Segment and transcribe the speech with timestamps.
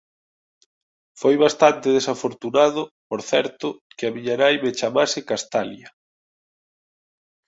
[1.21, 3.67] Foi bastante desafortunado, por certo,
[3.97, 5.89] que a miña nai me chamase Castalia”.